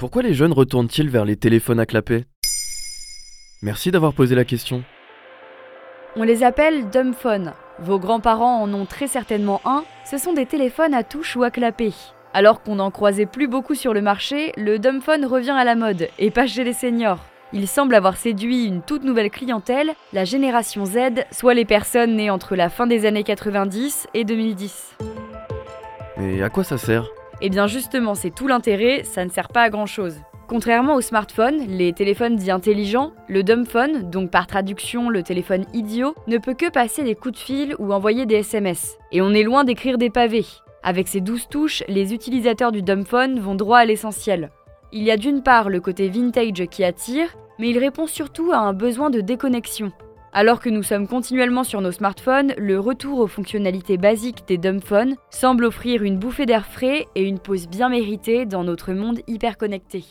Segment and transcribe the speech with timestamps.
[0.00, 2.24] Pourquoi les jeunes retournent-ils vers les téléphones à clapet
[3.60, 4.82] Merci d'avoir posé la question.
[6.16, 7.52] On les appelle dumbphones.
[7.80, 9.84] Vos grands-parents en ont très certainement un.
[10.10, 11.92] Ce sont des téléphones à touche ou à clapet.
[12.32, 16.08] Alors qu'on n'en croisait plus beaucoup sur le marché, le dumbphone revient à la mode,
[16.18, 17.20] et pas chez les seniors.
[17.52, 22.30] Il semble avoir séduit une toute nouvelle clientèle, la génération Z, soit les personnes nées
[22.30, 24.96] entre la fin des années 90 et 2010.
[26.22, 27.06] Et à quoi ça sert?
[27.42, 30.16] Eh bien justement, c'est tout l'intérêt, ça ne sert pas à grand chose.
[30.46, 36.14] Contrairement aux smartphones, les téléphones dits intelligents, le dumbphone, donc par traduction le téléphone idiot,
[36.26, 38.98] ne peut que passer des coups de fil ou envoyer des SMS.
[39.12, 40.46] Et on est loin d'écrire des pavés.
[40.82, 44.50] Avec ses douze touches, les utilisateurs du dumbphone vont droit à l'essentiel.
[44.92, 47.28] Il y a d'une part le côté vintage qui attire,
[47.60, 49.92] mais il répond surtout à un besoin de déconnexion.
[50.32, 55.16] Alors que nous sommes continuellement sur nos smartphones, le retour aux fonctionnalités basiques des dumbphones
[55.30, 59.58] semble offrir une bouffée d'air frais et une pause bien méritée dans notre monde hyper
[59.58, 60.04] connecté.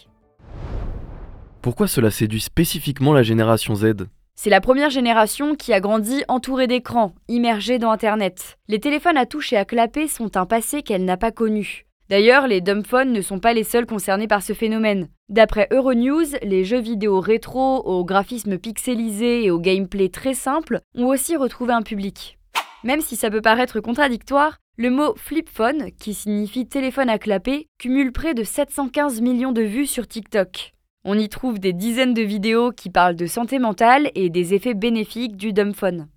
[1.61, 4.07] Pourquoi cela séduit spécifiquement la génération Z?
[4.35, 8.57] C'est la première génération qui a grandi entourée d'écrans, immergée dans Internet.
[8.67, 11.85] Les téléphones à touche et à clapet sont un passé qu'elle n'a pas connu.
[12.09, 15.09] D'ailleurs, les dumbphones ne sont pas les seuls concernés par ce phénomène.
[15.29, 21.05] D'après Euronews, les jeux vidéo rétro au graphisme pixelisé et au gameplay très simple ont
[21.05, 22.39] aussi retrouvé un public.
[22.83, 28.11] Même si ça peut paraître contradictoire, le mot flipphone, qui signifie téléphone à clapet, cumule
[28.11, 30.73] près de 715 millions de vues sur TikTok.
[31.05, 34.73] On y trouve des dizaines de vidéos qui parlent de santé mentale et des effets
[34.73, 36.07] bénéfiques du dumbphone.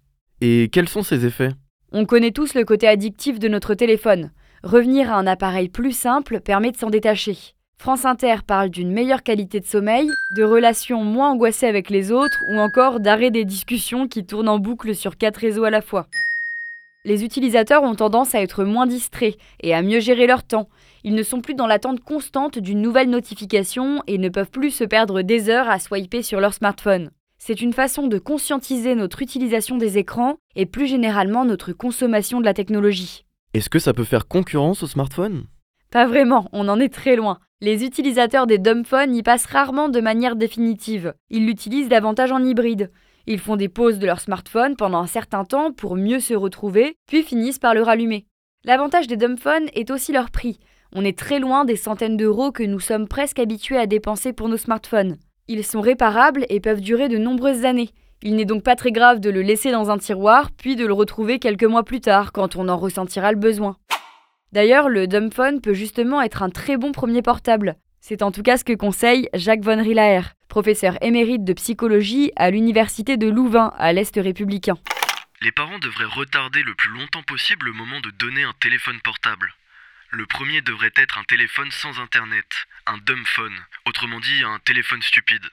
[0.41, 1.51] Et quels sont ces effets?
[1.93, 4.31] On connaît tous le côté addictif de notre téléphone.
[4.63, 7.37] Revenir à un appareil plus simple permet de s'en détacher.
[7.79, 12.39] France Inter parle d'une meilleure qualité de sommeil, de relations moins angoissées avec les autres
[12.53, 16.07] ou encore d'arrêt des discussions qui tournent en boucle sur quatre réseaux à la fois.
[17.05, 20.69] Les utilisateurs ont tendance à être moins distraits et à mieux gérer leur temps.
[21.03, 24.85] Ils ne sont plus dans l'attente constante d'une nouvelle notification et ne peuvent plus se
[24.85, 27.11] perdre des heures à swiper sur leur smartphone.
[27.41, 32.45] C'est une façon de conscientiser notre utilisation des écrans et plus généralement notre consommation de
[32.45, 33.25] la technologie.
[33.55, 35.45] Est-ce que ça peut faire concurrence au smartphone?
[35.91, 37.39] Pas vraiment, on en est très loin.
[37.61, 41.13] Les utilisateurs des dumbphones y passent rarement de manière définitive.
[41.29, 42.91] Ils l'utilisent davantage en hybride.
[43.27, 46.97] Ils font des pauses de leur smartphone pendant un certain temps pour mieux se retrouver,
[47.07, 48.25] puis finissent par le rallumer.
[48.65, 50.59] L'avantage des dumbphones est aussi leur prix.
[50.95, 54.49] On est très loin des centaines d'euros que nous sommes presque habitués à dépenser pour
[54.49, 55.19] nos smartphones.
[55.47, 57.91] Ils sont réparables et peuvent durer de nombreuses années.
[58.25, 60.93] Il n'est donc pas très grave de le laisser dans un tiroir, puis de le
[60.93, 63.77] retrouver quelques mois plus tard, quand on en ressentira le besoin.
[64.53, 67.75] D'ailleurs, le dumbphone peut justement être un très bon premier portable.
[68.01, 72.51] C'est en tout cas ce que conseille Jacques von Rielaer, professeur émérite de psychologie à
[72.51, 74.77] l'université de Louvain, à l'Est républicain.
[75.41, 79.53] Les parents devraient retarder le plus longtemps possible le moment de donner un téléphone portable.
[80.11, 82.47] Le premier devrait être un téléphone sans internet,
[82.87, 85.47] un dumbphone, autrement dit un téléphone stupide.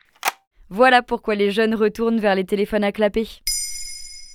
[0.72, 3.28] Voilà pourquoi les jeunes retournent vers les téléphones à clapper.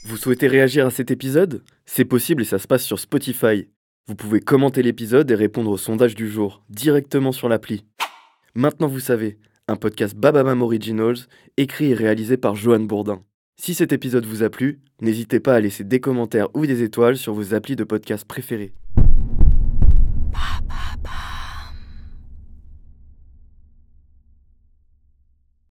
[0.05, 1.63] Vous souhaitez réagir à cet épisode?
[1.87, 3.69] C'est possible et ça se passe sur Spotify.
[4.09, 7.87] Vous pouvez commenter l'épisode et répondre au sondage du jour directement sur l'appli.
[8.55, 9.39] Maintenant vous savez,
[9.69, 11.17] un podcast Bababam Originals,
[11.57, 13.23] écrit et réalisé par Johan Bourdin.
[13.57, 17.17] Si cet épisode vous a plu, n'hésitez pas à laisser des commentaires ou des étoiles
[17.17, 18.75] sur vos applis de podcast préférés.